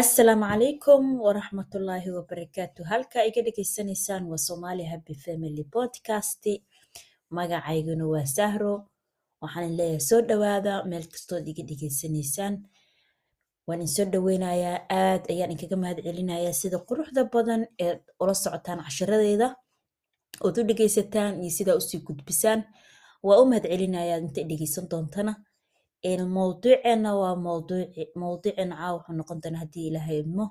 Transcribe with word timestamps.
Asalaamu 0.00 0.44
calaykum 0.50 1.02
waraxmatullaahi 1.26 2.08
wabarakaatu 2.16 2.80
halka 2.90 3.18
iga 3.28 3.40
dhageysanaysaan 3.46 4.24
waa 4.30 4.40
Somali 4.48 4.84
Happy 4.92 5.14
Family 5.24 5.64
Podcast 5.74 6.44
magacayguna 7.36 8.04
waa 8.12 8.24
Sahro. 8.36 8.74
Waxaan 9.42 9.76
leeyahay 9.78 10.00
soo 10.08 10.20
dhawaada 10.28 10.74
meel 10.90 11.04
kastood 11.12 11.44
iga 11.52 11.62
dhageysanaysaan 11.70 12.54
waan 13.68 13.80
insoo 13.84 14.06
dhaweynayaa 14.12 14.78
aad 15.00 15.22
ayaan 15.32 15.52
inkaga 15.54 15.76
mahad 15.82 15.98
celinayaa 16.06 16.54
sida 16.60 16.78
quruxda 16.88 17.22
badan 17.34 17.60
ee 17.84 17.94
ula 18.22 18.34
socotaan 18.44 18.80
cashiradeeda 18.86 19.48
ood 20.46 20.56
u 20.60 20.62
dhegeysataan 20.68 21.32
iyo 21.44 21.52
sidaa 21.58 21.76
u 21.80 21.82
sii 21.88 22.00
gudbisaan. 22.06 22.60
Waa 23.26 23.40
u 23.42 23.44
mahad 23.50 23.64
celinayaa 23.72 24.18
inta 24.24 24.40
dhegeysan 24.50 24.88
doontana 24.90 25.32
een 26.10 26.22
mowduuceena 26.36 27.10
waa 27.20 27.34
mowduuci 27.46 28.02
mowduuceena 28.22 28.74
caawa 28.80 28.94
wuxuu 28.96 29.14
noqon 29.18 29.38
doonaa 29.42 29.60
haddii 29.62 29.86
ilaahay 29.90 30.18
idmo 30.24 30.44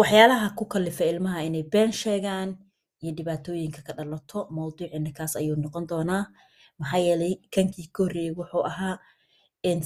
waxyaalaha 0.00 0.48
ku 0.58 0.64
kalifa 0.72 1.04
ilmaha 1.12 1.40
inay 1.48 1.62
been 1.72 1.92
sheegaan 2.02 2.48
iyo 3.02 3.12
dhibaatooyinka 3.16 3.80
ka 3.86 3.92
dhalato 3.98 4.38
mowduuceena 4.56 5.10
kaas 5.16 5.32
ayuu 5.40 5.56
noqon 5.64 5.84
doonaa. 5.90 6.24
Maxaa 6.78 7.00
yeelay 7.06 7.34
kankii 7.54 7.88
ka 7.94 8.02
horreeyay 8.02 8.34
wuxuu 8.38 8.64
ahaa 8.70 8.96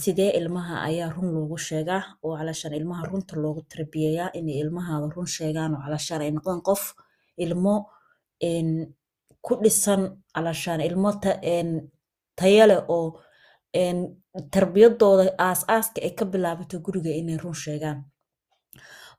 sidee 0.05 0.31
ilmaha 0.39 0.75
ayaa 0.89 1.11
run 1.15 1.29
loogu 1.35 1.57
sheegaa 1.69 2.03
oo 2.25 2.35
calashaan 2.39 2.75
ilmaha 2.79 3.03
runta 3.11 3.35
loogu 3.43 3.63
tarbiyeeyaa 3.73 4.31
inay 4.39 4.59
ilmahaada 4.63 5.07
run 5.15 5.27
sheegaan 5.37 5.73
oo 5.75 5.83
calashaan 5.87 6.21
ay 6.25 6.31
noqdaan 6.37 6.63
qof 6.69 6.83
ilmo 7.45 7.75
ku 9.45 9.53
dhisan 9.63 10.03
calashaan 10.35 10.81
ilmo 10.89 11.11
ta 11.23 11.31
een 11.55 11.71
tayo 12.39 12.65
leh 12.71 12.81
oo 12.97 13.07
tarbiyadooda 14.55 15.25
aas-aaska 15.39 15.99
ay 16.07 16.13
ka 16.19 16.25
bilaabato 16.33 16.77
guriga 16.85 17.11
inay 17.21 17.37
run 17.43 17.55
sheegaan. 17.55 17.99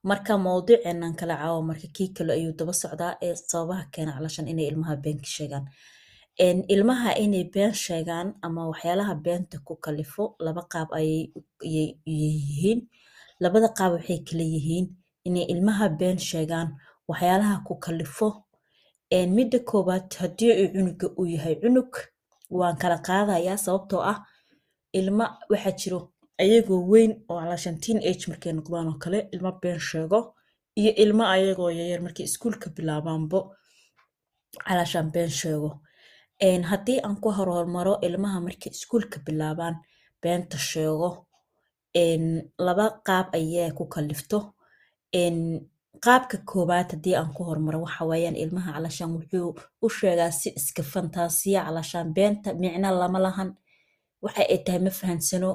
Marka 0.03 0.33
mowduuceenan 0.37 1.13
kala 1.19 1.35
caawa 1.41 1.61
marka 1.69 1.87
kii 1.95 2.09
kale 2.15 2.33
ayuu 2.33 2.53
daba 2.59 2.73
socdaa 2.73 3.17
ee 3.21 3.35
sababaha 3.35 3.83
keena 3.93 4.11
calashaan 4.17 4.47
inay 4.47 4.67
ilmaha 4.71 4.95
been 5.03 5.17
ka 5.23 5.29
sheegaan. 5.35 5.65
Ilmaha 6.73 7.09
inay 7.23 7.43
been 7.53 7.73
sheegaan 7.73 8.27
ama 8.41 8.61
waxyaalaha 8.71 9.15
beenta 9.23 9.57
ku 9.65 9.75
kalifo 9.75 10.35
laba 10.39 10.61
qaab 10.71 10.89
ayay 10.99 12.75
labada 13.43 13.69
qaab 13.77 13.91
waxay 13.95 14.19
kala 14.27 14.43
yihiin 14.53 14.85
inay 15.27 15.45
ilmaha 15.53 15.85
been 15.99 16.17
sheegaan 16.29 16.67
waxyaalaha 17.09 17.55
ku 17.67 17.73
kalifo. 17.85 18.27
Midda 19.35 19.59
koowaad 19.69 20.07
haddii 20.21 20.51
uu 20.61 20.69
cunuga 20.73 21.07
uu 21.19 21.25
yahay 21.35 21.55
cunug 21.61 21.91
waan 22.49 22.75
kala 22.81 22.97
qaadayaa 23.07 23.57
sababtoo 23.65 24.01
ah 24.11 24.17
ilma 24.99 25.25
waxaa 25.51 25.75
jiro 25.81 25.99
ayagoo 26.41 26.81
weyn 26.91 27.11
oo 27.29 27.39
calashaan 27.41 27.77
teenage 27.83 28.25
markay 28.31 28.53
noqdaan 28.57 28.87
oo 28.91 28.97
kale 29.03 29.19
ilma 29.33 29.51
been 29.61 29.79
sheego 29.89 30.19
iyo 30.79 30.91
ilmo 31.03 31.23
ayagoo 31.33 31.69
yaryar 31.77 32.01
markay 32.05 32.25
iskuulka 32.29 32.67
bilaabaanbo 32.75 33.39
calashaan 34.67 35.07
been 35.13 35.29
sheego. 35.39 35.69
Haddii 36.69 36.99
aan 37.05 37.15
ku 37.23 37.29
hormaro 37.37 37.93
ilmaha 38.07 38.39
markay 38.47 38.71
iskuulka 38.75 39.17
bilaabaan 39.25 39.75
beenta 40.21 40.57
sheego 40.57 41.09
laba 42.65 42.85
qaab 43.07 43.27
ayaa 43.39 43.71
ku 43.77 43.83
kalifto. 43.93 44.39
Qaabka 46.05 46.37
koowaad 46.49 46.89
haddii 46.93 47.15
aan 47.19 47.31
ku 47.35 47.43
hormaro 47.49 47.79
waxa 47.85 48.03
weeyaan 48.09 48.35
ilmaha 48.43 48.69
calashaan 48.75 49.11
wuxuu 49.15 49.49
u 49.85 49.87
sheegaa 49.97 50.31
si 50.39 50.49
iska 50.59 50.83
fantaasiya 50.91 51.59
calashaan 51.65 52.13
beenta 52.15 52.49
micno 52.61 52.89
lama 52.99 53.19
lahan 53.25 53.49
waxa 54.23 54.41
ay 54.53 54.59
tahay 54.65 54.81
ma 54.85 54.91
fahansano 54.99 55.51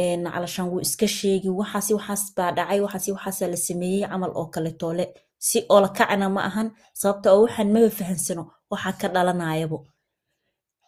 een 0.00 0.22
calashaan 0.34 0.68
wuu 0.70 0.80
iska 0.86 1.06
sheegi 1.18 1.50
waxaas 1.60 1.88
waxaas 1.98 2.22
baa 2.36 2.50
dhacay 2.56 2.80
waxaas 2.84 3.04
iyo 3.06 3.14
waxaasaa 3.18 3.52
la 3.54 3.58
sameeyey 3.66 4.08
camal 4.10 4.32
oo 4.40 4.46
kale 4.54 4.72
toole. 4.80 5.04
Si 5.46 5.58
oola 5.74 5.88
kacna 5.98 6.26
ma 6.36 6.40
ahan 6.48 6.68
sababta 7.00 7.28
oo 7.34 7.42
waxaan 7.46 7.68
maba 7.74 7.90
fahansano 7.98 8.42
waxaa 8.72 8.98
ka 9.00 9.06
dhalanayabo 9.14 9.78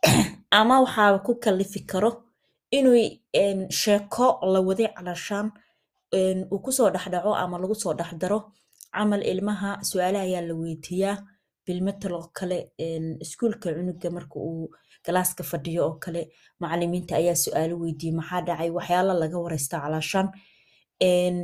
ama 0.59 0.75
waxaaba 0.85 1.19
ku 1.27 1.33
kalifi 1.45 1.81
karo 1.91 2.11
inuu 2.77 2.97
sheeko 3.81 4.27
la 4.53 4.61
waday 4.69 4.89
calashaan 4.97 5.47
uu 6.53 6.61
ku 6.65 6.71
soo 6.77 6.89
dhex 6.95 7.05
dhaco 7.15 7.33
ama 7.43 7.57
lagu 7.63 7.75
soo 7.83 7.95
dhex 7.99 8.11
daro 8.23 8.39
camal 8.95 9.23
ilmaha 9.33 9.71
su'aalo 9.91 10.19
ayaa 10.27 10.47
la 10.49 10.55
weydiiyaa 10.61 11.17
bilmatal 11.67 12.13
oo 12.19 12.29
kale 12.39 12.59
iskuulka 13.25 13.69
cunuga 13.75 14.11
marka 14.17 14.37
uu 14.49 14.71
galaaska 15.07 15.43
fadhiyo 15.51 15.83
oo 15.89 15.95
kale 16.05 16.23
macalimiinta 16.61 17.17
ayaa 17.21 17.35
su'aalo 17.45 17.75
weydiiya 17.83 18.15
maxaa 18.19 18.41
dhacay? 18.47 18.71
Waxyaalo 18.77 19.13
laga 19.23 19.39
wareystaa 19.45 19.81
calashaan 19.85 20.29
een 21.09 21.37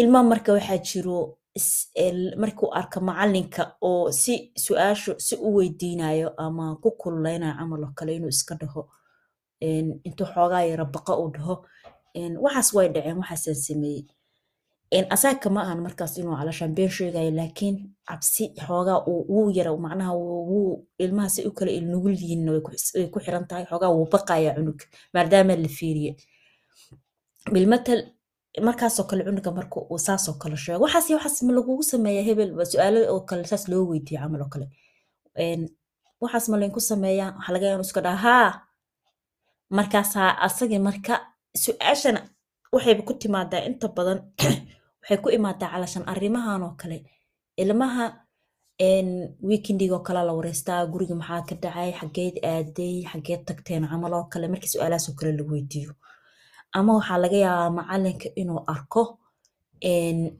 ilma 0.00 0.22
marka 0.22 0.52
waxaa 0.56 0.78
jiro 0.88 1.18
markuu 2.42 2.68
arko 2.80 3.00
macalinka 3.00 3.62
oo 3.88 4.10
si 4.12 4.34
su'aashu 4.64 5.12
si 5.26 5.34
u 5.46 5.48
weydiinayo 5.56 6.28
ama 6.44 6.76
ku 6.82 6.90
kululeynayo 7.00 7.54
camal 7.58 7.82
oo 7.84 7.92
kale 7.98 8.12
inuu 8.16 8.28
iska 8.36 8.54
dhaho 8.60 8.82
intuu 10.06 10.26
xoogaa 10.34 10.62
yara 10.70 10.84
baqa 10.84 11.12
uu 11.20 11.30
dhaho 11.36 11.54
waxaas 12.44 12.68
way 12.76 12.88
dhaceen 12.94 13.18
waxaasaan 13.22 13.56
sameeyey 13.66 14.02
asaga 15.10 15.38
kama 15.40 15.62
ahan 15.62 15.80
markaas 15.82 16.18
inuu 16.18 16.36
calashaan 16.36 16.74
been 16.74 16.90
sheegayo 16.90 17.30
laakiin 17.30 17.76
cabsi 18.08 18.44
xoogaa 18.66 18.98
uu 19.10 19.22
wuu 19.32 19.50
yara 19.50 19.76
macnaha 19.76 20.12
wuu 20.14 20.86
ilmaha 20.98 21.28
say 21.28 21.44
u 21.46 21.52
kala 21.52 21.70
ilnugul 21.70 22.12
yihiinna 22.12 22.52
way 22.52 23.06
ku 23.12 23.18
xiran 23.24 23.46
tahay 23.48 23.64
xoogaa 23.70 23.90
wuu 23.96 24.06
baqayaa 24.12 24.54
cunuga 24.54 24.84
maadaama 25.14 25.56
la 25.56 25.68
fiiriye 25.68 26.12
bilmatal 27.52 28.00
markaasoo 28.62 29.04
kale 29.10 29.24
cunuga 29.24 29.50
marka 29.58 29.76
uu 29.90 29.98
saasoo 29.98 30.34
kale 30.42 30.56
sheego 30.56 30.84
waxaas 30.84 31.10
waxaas 31.10 31.42
ma 31.42 31.52
lagugu 31.52 31.82
hebel 32.28 32.50
su'aalo 32.72 32.98
oo 33.12 33.20
kale 33.28 33.44
saas 33.50 33.68
loo 33.68 33.84
weydiiyo 33.90 34.20
camal 34.22 34.40
oo 34.42 34.48
kale. 34.54 34.66
Waxaas 36.22 36.48
ma 36.48 36.56
sameeyaa 36.90 37.30
waxaa 37.36 37.52
laga 37.54 37.66
yaabaa 37.66 37.74
inuu 37.80 37.86
iska 37.88 38.00
dhaho 38.06 38.16
haa 38.16 38.50
asagii 40.46 40.78
marka 40.88 41.14
su'aashana 41.64 42.20
waxayba 42.74 43.02
ku 43.08 43.12
timaadaa 43.22 43.66
inta 43.68 43.86
badan 43.96 44.18
waxay 45.00 45.18
ku 45.22 45.28
imaadaa 45.38 45.72
calashaan 45.74 46.08
arrimahan 46.12 46.62
oo 46.66 46.74
kale. 46.80 46.98
Ilmaha 47.62 48.04
oo 49.94 50.02
kale 50.06 50.20
la 50.26 50.32
wareystaa 50.38 50.86
guriga 50.92 51.14
maxaa 51.20 51.46
ka 51.48 51.54
dhacay 51.62 51.90
xageed 52.00 52.36
aaday 52.52 52.96
xageed 53.10 53.42
tagteen 53.48 53.84
camal 53.90 54.12
oo 54.18 54.26
kale 54.32 54.46
markii 54.52 54.72
su'aalahaas 54.72 55.06
oo 55.08 55.16
kale 55.18 55.32
la 55.38 55.44
weydiiyo. 55.50 55.92
Ama 56.76 56.90
waxaa 56.98 57.22
laga 57.24 57.38
yaabaa 57.46 57.76
macalinka 57.78 58.28
inuu 58.40 58.60
arko 58.74 59.02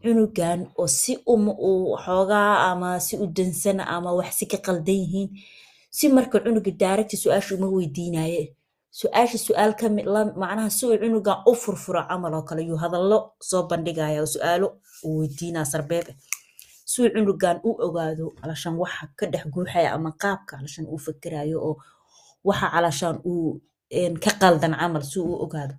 cunugan 0.03 0.61
oo 0.81 0.89
si 1.01 1.12
uu 1.33 1.97
xoogaa 2.05 2.53
ama 2.71 2.89
si 3.06 3.15
u 3.22 3.27
dansan 3.37 3.78
ama 3.95 4.11
wax 4.19 4.31
si 4.39 4.45
ka 4.53 4.59
qaldan 4.66 4.99
yihiin 5.03 5.28
si 5.97 6.05
marka 6.09 6.37
cunuga 6.45 6.71
daaragti 6.83 7.16
su'aasha 7.22 7.55
uma 7.56 7.69
weydiinaye 7.75 8.43
su'aasha 9.00 9.38
su'aal 9.47 9.72
ka 9.81 9.87
mid 9.97 10.06
la 10.15 10.21
macnaha 10.43 10.71
si 10.77 10.82
uu 10.87 10.97
cunugan 11.03 11.38
u 11.50 11.53
furfuro 11.62 12.03
camal 12.09 12.34
oo 12.38 12.44
kale 12.49 12.62
yuu 12.69 12.78
hadallo 12.84 13.19
soo 13.50 13.62
bandhigaya 13.71 14.19
oo 14.22 14.28
su'aalo 14.34 14.66
uu 15.06 15.15
weydiinaa 15.21 15.66
sarbeeb 15.72 16.06
eh 16.12 16.16
si 16.91 16.97
uu 17.03 17.10
cunugan 17.15 17.56
u 17.69 17.71
ogaado 17.87 18.25
calashaan 18.41 18.77
waxa 18.83 19.04
ka 19.19 19.25
dhex 19.33 19.44
guuxaya 19.54 19.88
ama 19.97 20.10
qaabka 20.22 20.53
calashaan 20.56 20.87
uu 20.93 21.00
fakerayo 21.06 21.59
oo 21.69 21.75
waxa 22.49 22.66
calashaan 22.75 23.16
uu 23.33 23.49
ka 24.25 24.31
qaldan 24.43 24.75
camal 24.81 25.03
si 25.10 25.19
uu 25.21 25.37
ogaado. 25.44 25.75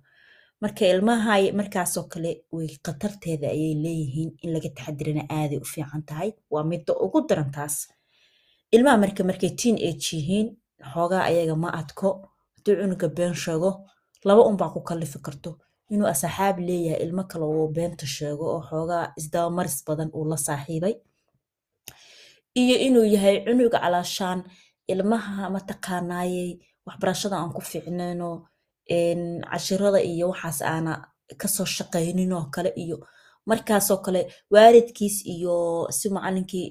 Marka 0.62 0.82
ilmaha 0.92 1.34
markaasoo 1.58 2.04
kale 2.12 2.30
way 2.56 2.68
khatarteeda 2.84 3.46
ayay 3.54 3.74
leeyihiin 3.84 4.30
in 4.42 4.50
laga 4.54 4.68
taxadirana 4.76 5.22
aaday 5.38 5.58
u 5.64 5.66
fiican 5.72 6.02
tahay. 6.08 6.30
Waa 6.52 6.64
midda 6.70 6.92
ugu 7.04 7.18
daran 7.28 7.50
taas 7.56 7.74
ilmaha 8.74 8.96
marka 9.04 9.20
markay 9.28 9.50
teenage 9.60 10.08
yihiin 10.16 10.46
xoogaa 10.92 11.22
ayaga 11.30 11.54
ma 11.62 11.68
adko 11.80 12.08
hadduu 12.66 12.82
cunuga 12.82 13.08
been 13.14 13.34
sheego. 13.34 13.84
Laba 14.24 14.42
un 14.46 14.56
baa 14.56 14.70
ku 14.74 14.80
kalifi 14.80 15.18
karto. 15.22 15.58
Inuu 15.90 16.06
asxaab 16.08 16.58
leeyahay 16.58 17.02
ilmo 17.04 17.22
kale 17.30 17.44
oo 17.44 17.68
beenta 17.68 18.06
sheego 18.06 18.44
oo 18.54 18.62
xoogaa 18.68 19.12
isdaba 19.18 19.50
maris 19.50 19.84
badan 19.86 20.10
uu 20.14 20.24
la 20.30 20.36
saaxiibay. 20.36 20.94
Iyo 22.54 22.76
inuu 22.86 23.04
yahay 23.14 23.44
cunuga 23.44 23.78
calashaan 23.80 24.40
ilmaha 24.88 25.50
mataqaanaayey 25.54 26.50
waxbarashada 26.86 27.36
aan 27.38 27.52
ku 27.56 27.60
fiicnayno 27.60 28.28
cashirada 29.50 30.00
iyo 30.12 30.26
waxaas 30.32 30.62
aana 30.62 30.92
ka 31.40 31.48
soo 31.48 31.64
shaqaynin 31.76 32.32
oo 32.32 32.44
kale 32.54 32.70
iyo 32.84 32.96
markaasoo 33.50 33.98
kale 34.04 34.20
waalidkiis 34.52 35.16
iyo 35.34 35.86
si 35.98 36.08
macalinkii 36.14 36.66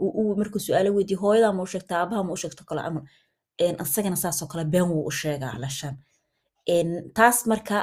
uu 0.00 0.34
markuu 0.40 0.60
su'aalo 0.66 0.90
weydiiyo 0.96 1.20
hooyadaa 1.22 1.52
ma 1.56 1.62
u 1.62 1.66
sheegtaa 1.72 1.98
aabaha 2.00 2.22
ma 2.26 2.32
u 2.32 2.36
sheegto 2.42 2.62
kale 2.68 2.80
camal 2.86 3.04
een 3.64 3.76
asagana 3.84 4.16
saasoo 4.24 4.48
kale 4.50 4.64
been 4.72 4.88
wuu 4.90 5.04
u 5.10 5.12
sheegaa 5.20 5.52
calashaan 5.54 5.96
een 6.74 6.90
taas 7.16 7.38
marka 7.50 7.76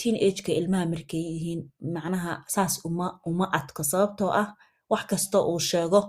teenage-ka 0.00 0.52
ilmaha 0.60 0.86
markay 0.94 1.22
yihiin 1.30 1.60
macnaha 1.94 2.32
saas 2.54 2.74
uma 2.88 3.06
uma 3.30 3.46
adko 3.58 3.82
sababtoo 3.92 4.30
ah 4.42 4.48
wax 4.90 5.04
kasta 5.10 5.38
uu 5.50 5.60
sheego 5.70 6.00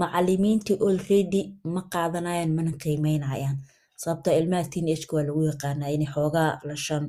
macalimiintii 0.00 0.78
already 0.86 1.42
ma 1.74 1.82
qaadanayaan 1.92 2.52
mana 2.56 2.72
qiimeynayaan 2.82 3.56
sababtoo 4.02 4.34
ilmaha 4.40 4.64
teenage-ka 4.74 5.16
waa 5.16 5.24
lagu 5.28 5.42
yaqaanaa 5.50 5.90
inay 5.96 6.10
xoogaa 6.14 6.50
calashaan 6.62 7.04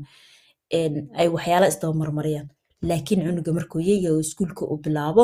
een 0.80 0.94
ay 1.20 1.28
waxyaalo 1.36 1.66
isdaba 1.72 1.94
marmariyaan 2.02 2.48
laakiin 2.90 3.22
cunuga 3.26 3.52
markuu 3.58 3.82
yeeyahay 3.90 4.12
oo 4.16 4.20
iskuulka 4.26 4.64
uu 4.72 4.78
bilaabo 4.84 5.24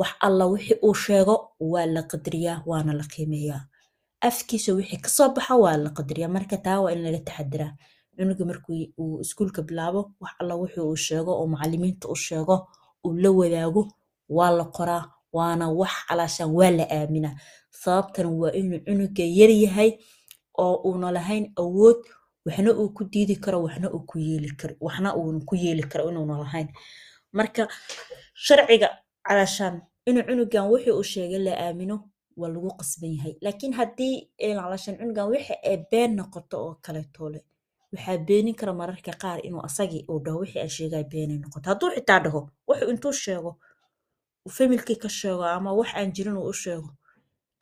wax 0.00 0.10
alla 0.26 0.44
wixii 0.52 0.78
uu 0.86 0.94
sheego 1.04 1.34
waa 1.72 1.86
la 1.94 2.02
qadariyaa 2.10 2.62
waana 2.70 2.92
la 3.00 3.04
qiimeeyaa 3.14 3.62
afkiisa 4.20 4.72
wixii 4.74 5.00
ka 5.04 5.08
soo 5.08 5.28
baxa 5.34 5.54
waa 5.56 5.76
la 5.76 5.90
qadariyaa. 5.90 6.28
Marka 6.28 6.56
taa 6.56 6.80
waa 6.80 6.92
in 6.92 7.02
laga 7.02 7.18
taxadiraa 7.24 7.72
cunuga 8.16 8.44
markuu 8.44 8.86
uu 8.98 9.20
iskuulka 9.20 9.62
bilaabo 9.62 10.12
wax 10.20 10.32
alla 10.40 10.54
wixii 10.56 10.80
uu 10.82 10.96
sheego 10.96 11.32
oo 11.40 11.46
macalimiinta 11.46 12.08
u 12.08 12.16
sheego 12.16 12.68
uu 13.04 13.14
la 13.14 13.30
wadaago 13.30 13.88
waa 14.28 14.50
la 14.50 14.64
qoraa 14.64 15.04
waana 15.32 15.70
wax 15.70 15.92
calaashaan 16.08 16.50
waa 16.54 16.70
la 16.70 16.84
aaminaa. 16.90 17.34
Sababtan 17.70 18.26
waa 18.26 18.52
inuu 18.52 18.78
cunuga 18.84 19.24
yar 19.24 19.50
yahay 19.50 19.90
oo 20.58 20.74
uuna 20.84 21.10
lahayn 21.12 21.52
awood 21.56 21.96
waxna 22.46 22.70
uu 22.72 22.88
ku 22.92 23.04
diidi 23.04 23.36
karo 23.36 23.62
waxna 23.62 23.88
uu 23.94 24.04
ku 24.06 24.18
yeeli 24.18 24.50
karo 24.56 24.74
waxna 24.80 25.16
uuna 25.16 25.40
ku 25.48 25.54
yeeli 25.56 25.82
karo 25.82 26.10
inuuna 26.10 26.38
lahayn. 26.38 26.68
Marka 27.32 27.68
sharciga 28.34 28.88
calaashaan 29.24 29.80
inuu 30.06 30.22
cunugan 30.28 30.68
wixii 30.70 30.92
uu 30.92 31.02
sheegay 31.02 31.38
la 31.38 31.52
aamino 31.58 32.09
waa 32.36 32.48
lagu 32.54 32.70
qasban 32.80 33.12
yahay. 33.16 33.34
Laakiin 33.44 33.72
haddii 33.78 34.14
calaashaan 34.38 34.96
cunugan 34.98 35.28
wixii 35.32 35.58
ay 35.70 35.76
been 35.90 36.10
noqoto 36.18 36.56
oo 36.66 36.72
kaleetoole 36.84 37.40
waxaa 37.92 38.18
beenin 38.28 38.54
kara 38.60 38.72
mararka 38.80 39.12
qaar 39.22 39.38
inuu 39.46 39.62
asagii 39.68 40.04
uu 40.10 40.18
dhaho 40.24 40.38
wixii 40.42 40.60
aan 40.62 40.68
sheegaya 40.76 41.04
beenay 41.12 41.38
noqoto. 41.42 41.66
Hadduu 41.70 41.90
xitaa 41.96 42.20
dhaho 42.24 42.40
wuxuu 42.68 42.90
intuu 42.92 43.12
sheego 43.12 43.50
familkii 44.56 44.96
ka 45.02 45.08
sheego 45.08 45.44
ama 45.44 45.70
wax 45.78 45.90
aan 45.98 46.12
jirin 46.14 46.36
uu 46.36 46.48
u 46.52 46.52
sheego 46.62 46.90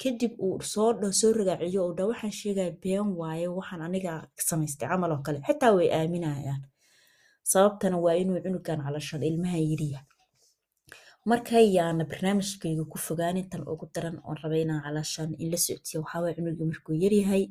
kadib 0.03 0.33
uu 0.47 0.61
soo 0.73 0.93
dho 1.01 1.09
soo 1.21 1.33
ragaaciyo 1.39 1.81
uu 1.87 1.95
dhaho 1.97 2.09
waxaan 2.13 2.33
sheegaya 2.41 2.71
been 2.83 3.07
waaye 3.21 3.49
waxaan 3.59 3.83
aniga 3.87 4.13
samaystay 4.49 4.89
camal 4.89 5.13
oo 5.13 5.23
kale. 5.27 5.39
Xitaa 5.47 5.73
way 5.77 5.89
aaminayaan. 5.99 6.63
Sababtana 7.51 7.97
waa 8.05 8.15
inuu 8.23 8.41
cunugan 8.45 8.81
calashaan 8.85 9.23
ilmahan 9.23 9.63
yiriya 9.71 10.01
marka 11.31 11.59
yaana 11.77 12.05
barnaamijkayga 12.11 12.85
ku 12.93 12.99
fogaanin 13.07 13.47
tan 13.51 13.63
ugu 13.73 13.87
daran 13.95 14.17
oon 14.27 14.37
rabay 14.43 14.63
inaan 14.65 14.83
calashaan 14.87 15.31
in 15.43 15.49
la 15.53 15.59
socodsiyo 15.65 15.99
waxaa 16.03 16.23
waye 16.23 16.35
cunuga 16.37 16.65
markuu 16.71 16.95
yaryahay 17.05 17.45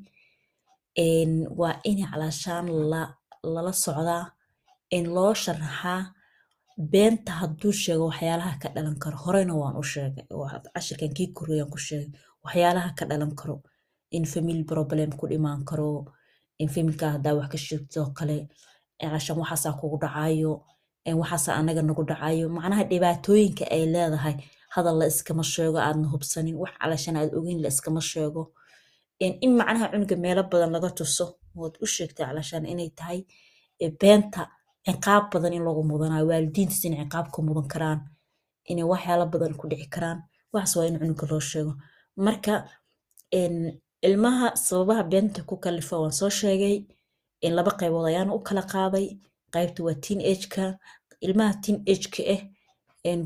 waa 1.60 1.76
in 1.90 1.98
calaashaan 2.12 2.66
lala 3.54 3.74
socdaa 3.86 4.24
in 4.98 5.06
loo 5.16 5.34
sharaxaa 5.44 6.00
beenta 6.92 7.32
hadduu 7.40 7.72
sheego 7.84 8.06
waxyaalaha 8.10 8.54
ka 8.62 8.68
dhalan 8.76 8.98
karo. 9.04 9.18
Horeyna 9.26 9.54
waan 9.62 9.76
u 9.82 9.84
sheegay 9.94 10.26
cashirkan 10.76 11.12
kii 11.18 11.28
koreyaan 11.38 11.70
ku 11.74 11.78
sheegay. 11.88 12.10
Waxyaalaha 12.46 12.90
ka 12.98 13.04
dhalan 13.10 13.34
karo 13.40 13.56
in 14.16 14.24
family 14.34 14.64
problem 14.72 15.10
ku 15.20 15.26
dhimaan 15.32 15.62
karo 15.70 15.90
in 16.62 16.70
familka 16.76 17.06
haddaa 17.16 17.34
wax 17.40 17.50
ka 17.54 17.58
sheegtoo 17.68 18.08
kale 18.18 18.38
calaashaan 19.02 19.38
waxaasaa 19.42 19.74
kugu 19.80 19.98
dhacayo 20.04 20.54
waxaasaa 21.22 21.56
anaga 21.62 21.82
nagu 21.82 22.04
dhacayo 22.10 22.50
macnaha 22.50 22.84
dhibaatooyinka 22.92 23.66
ay 23.76 23.84
leedahay 23.94 24.36
hadal 24.76 24.96
la 25.00 25.06
iskama 25.12 25.44
sheego 25.44 25.78
aadna 25.80 26.08
hubsanin. 26.14 26.56
Wax 26.62 26.72
calaashaan 26.82 27.18
aad 27.18 27.32
ogeyn 27.38 27.60
la 27.64 27.68
iskama 27.74 28.02
sheego. 28.02 28.42
In 29.20 29.52
macnaha 29.60 29.86
cunuga 29.92 30.16
meelo 30.24 30.44
badan 30.52 30.72
laga 30.76 30.90
tuso 30.98 31.26
ood 31.58 31.74
u 31.84 31.86
sheegtay 31.86 32.26
calaashaan 32.28 32.66
inay 32.74 32.90
tahay 33.00 33.20
beenta 34.02 34.42
ciqaab 34.86 35.24
badan 35.34 35.54
in 35.58 35.64
lagu 35.68 35.82
mudanayo 35.90 36.26
waalidiintas 36.30 36.84
inay 36.86 37.00
ciqaab 37.06 37.28
mudan 37.48 37.68
karaan 37.74 38.00
inay 38.72 38.84
waxyaalo 38.92 39.26
badan 39.34 39.54
ku 39.60 39.66
dhici 39.72 39.88
karaan. 39.96 40.20
Waxaas 40.54 40.76
waa 40.78 40.86
in 40.90 40.96
cunuga 41.00 41.26
loo 41.32 41.40
sheego. 41.52 41.74
Marka 42.26 42.54
ilmaha 44.08 44.56
sababaha 44.56 45.04
beenta 45.12 45.42
ku 45.50 45.56
kalifa 45.58 45.96
waan 46.02 46.12
soo 46.20 46.30
sheegay 46.30 46.76
in 47.42 47.54
laba 47.56 47.72
qaybood 47.80 48.06
ayaana 48.12 48.34
u 48.34 48.40
kala 48.48 48.62
qaaday. 48.74 49.08
Qaybta 49.54 49.80
waa 49.86 49.96
teen 50.04 50.20
ageka 50.32 50.66
ilmaha 51.26 51.54
teen 51.64 51.78
ageka 51.94 52.22
ah 52.36 52.42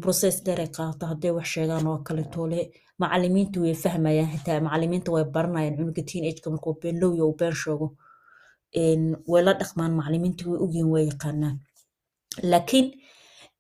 process 0.04 0.36
dheer 0.46 0.60
ay 0.64 0.70
qaadato 0.76 1.04
hadday 1.12 1.32
wax 1.38 1.48
sheegaan 1.54 1.88
oo 1.92 1.98
kale 2.08 2.24
toole 2.34 2.60
macalimiintu 3.02 3.58
way 3.64 3.74
fahmayaan 3.84 4.30
xitaa 4.34 4.60
macalimiinta 4.68 5.10
way 5.16 5.24
baranayaan 5.36 5.76
cunuga 5.78 6.04
teen 6.10 6.24
ageka 6.30 6.48
markuu 6.54 6.74
beenlowya 6.82 7.24
uu 7.26 7.36
been 7.40 7.56
sheego 7.64 7.88
way 9.32 9.42
la 9.48 9.54
dhaqmaan 9.60 9.92
macalimiinta 10.00 10.44
way 10.50 10.60
ogyihiin 10.64 10.90
way 10.94 11.04
yaqaanaan. 11.12 11.56
Laakiin 12.52 12.88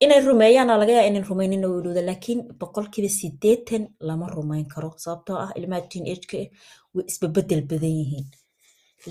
inay 0.04 0.20
rumeeyaana 0.28 0.78
laga 0.82 0.94
yaa 0.98 1.08
inay 1.10 1.24
rumaynin 1.30 1.66
way 1.66 2.04
laakiin 2.10 2.40
boqolkiiba 2.60 3.10
sideetan 3.20 3.84
lama 4.08 4.26
rumayn 4.36 4.66
karo. 4.74 4.90
Sababtoo 5.04 5.38
ah 5.44 5.52
ilmaha 5.60 5.82
teen 5.92 6.06
ageka 6.14 6.38
ah 6.44 6.48
way 6.96 7.06
isbabedel 7.12 7.62
badan 7.70 7.94
yihiin 8.00 8.26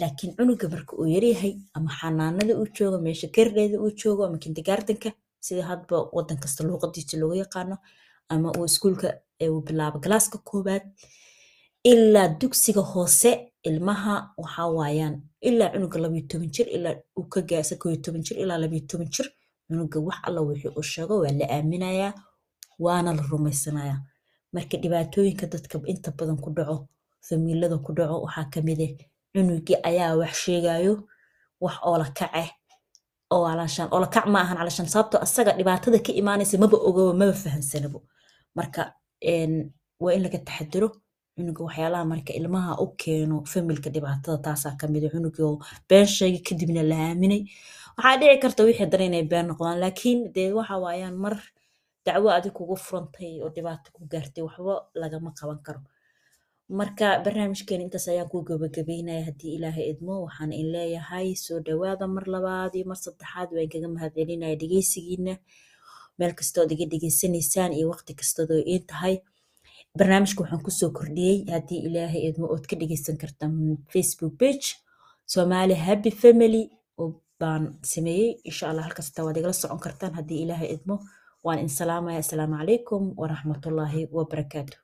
laakiin 0.00 0.32
cunuga 0.36 0.66
marka 0.74 0.92
uu 1.00 1.06
yaryahay 1.16 1.52
ama 1.76 1.90
xanaanada 1.98 2.52
uu 2.60 2.66
joogo 2.76 2.98
meesha 3.06 3.28
kardheeda 3.36 3.76
uu 3.84 3.90
joogo 4.00 4.22
ama 4.26 4.38
kindergartenka 4.44 5.10
sida 5.46 5.62
hadba 5.70 5.96
wadan 6.16 6.38
kasta 6.42 6.60
luuqadiisa 6.68 7.16
looga 7.20 7.36
yaqaano 7.42 7.76
ama 8.32 8.48
uu 8.58 8.64
iskuulka 8.70 9.08
uu 9.52 9.60
bilaabo 9.66 9.98
galaaska 10.04 10.38
koobaad 10.48 10.84
ilaa 11.92 12.28
dugsiga 12.40 12.80
hoose 12.92 13.30
ilmaha 13.68 14.14
waxaa 14.42 14.68
waayaan 14.78 15.16
ilaa 15.48 15.68
cunuga 15.74 15.98
labayo 16.02 16.22
toban 16.30 16.50
jir 16.54 16.66
ilaa 16.76 16.94
uu 17.18 17.26
ka 17.32 17.40
gaasa 17.50 17.76
koo 17.80 17.90
iyo 17.92 18.00
toban 18.04 18.22
jir 18.26 18.36
ilaa 18.42 18.58
labayo 18.62 18.82
toban 18.90 19.08
jir 19.14 19.26
cunuga 19.68 19.98
wax 20.06 20.18
alla 20.26 20.40
wixii 20.48 20.70
uu 20.76 20.82
sheego 20.92 21.14
waa 21.22 21.32
la 21.40 21.46
aaminayaa 21.56 22.12
waana 22.84 23.10
la 23.18 23.22
rumaysanayaa. 23.30 24.00
Marka 24.52 24.76
dhibaatooyinka 24.82 25.46
dadka 25.52 25.76
inta 25.92 26.10
badan 26.18 26.36
ku 26.44 26.50
dhaco 26.56 26.76
famiilada 27.26 27.76
ku 27.84 27.90
dhaco 27.96 28.16
waxaa 28.24 28.46
ka 28.52 28.60
mid 28.66 28.80
ah 28.86 28.92
cunugii 29.32 29.76
ayaa 29.88 30.16
wax 30.20 30.32
sheegayo 30.44 30.94
wax 31.64 31.76
oola 31.88 32.06
kace 32.18 32.44
oo 33.34 33.44
alashaan 33.52 33.88
oola 33.94 34.06
kac 34.14 34.26
ma 34.32 34.38
ahan 34.44 34.58
alashaan 34.62 34.88
sababtoo 34.94 35.20
asaga 35.26 35.52
dhibaatada 35.58 35.98
ka 36.06 36.12
imaanaysa 36.20 36.58
maba 36.62 36.76
ogobo 36.88 37.12
maba 37.20 37.32
fahansanabo 37.42 37.98
marka 38.58 38.82
waa 40.02 40.12
in 40.16 40.22
laga 40.24 40.38
taxadiro 40.48 40.88
cunuga 41.36 41.60
waxyaalaha 41.66 42.04
marka 42.12 42.32
ilmaha 42.40 42.72
u 42.84 42.86
keeno 43.02 43.36
familka 43.52 43.88
dhibaatada 43.94 44.38
taasaa 44.46 44.74
ka 44.80 44.86
mid 44.92 45.04
ah 45.06 45.14
oo 45.46 45.58
been 45.88 46.06
sheegay 46.16 46.42
kadibna 46.48 46.82
la 46.90 46.96
aaminay. 47.08 47.42
Waxaa 47.96 48.16
dhici 48.20 48.38
karta 48.42 48.60
wixii 48.66 48.86
dana 48.92 49.04
inay 49.08 49.24
been 49.30 49.46
noqdaan 49.50 49.78
laakiin 49.82 50.18
dee 50.34 50.50
waxa 50.58 50.74
waayaan 50.84 51.16
mar 51.24 51.34
dacwo 52.06 52.28
adig 52.36 52.52
kugu 52.58 52.76
furantay 52.86 53.32
oo 53.44 53.50
dhibaato 53.54 53.88
ku 53.94 54.00
gaartay 54.12 54.42
waxba 54.46 54.74
lagama 55.02 55.30
qaban 55.38 55.58
karo 55.66 55.80
marka 56.78 57.06
barnaamijkeena 57.24 57.82
intaas 57.86 58.06
ayaan 58.12 58.28
ku 58.32 58.38
gabagabeynaya 58.48 59.22
haddii 59.28 59.52
ilaahay 59.56 59.86
idmo 59.92 60.14
waxaan 60.26 60.52
in 60.60 60.68
leeyahay 60.74 61.28
soo 61.44 61.58
dhawaada 61.66 62.06
mar 62.16 62.24
labaad 62.34 62.72
iyo 62.78 62.86
mar 62.90 62.98
saddexaad 63.04 63.48
waan 63.56 63.68
kaga 63.72 63.88
mahadcelinaya 63.94 64.56
dhegeysigiina 64.62 65.34
meel 66.18 66.32
kastood 66.40 66.70
iga 66.74 66.86
dhegeysanaysaan 66.92 67.72
iyo 67.78 67.86
waqti 67.92 68.12
kastood 68.20 68.50
oo 68.56 68.62
iin 68.72 68.84
tahay 68.90 69.14
barnaamijka 69.98 70.40
waxaan 70.42 70.62
ku 70.66 70.70
soo 70.80 70.90
kordhiyey 70.98 71.36
haddii 71.54 71.80
ilaahay 71.88 72.22
idmo 72.28 72.46
ood 72.54 72.64
ka 72.70 72.74
dhegeysan 72.80 73.16
kartaan 73.22 73.52
facebook 73.92 74.34
page 74.42 74.66
somali 75.34 75.74
happy 75.86 76.10
family 76.22 76.62
baan 77.40 77.64
sameeyey. 77.92 78.30
Insha 78.48 78.64
allah 78.70 78.84
halkasta 78.88 79.24
waad 79.24 79.36
igala 79.40 79.52
socon 79.62 79.80
kartaan 79.86 80.12
haddii 80.18 80.40
ilaahay 80.44 80.70
idmo 80.76 80.96
waan 81.44 81.58
in 81.64 81.68
salaamaya 81.80 82.22
calaykum 82.30 83.02
waraxmatullaahi 83.20 84.00
wabarakaatu 84.16 84.76